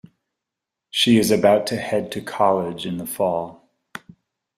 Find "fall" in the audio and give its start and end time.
3.05-3.69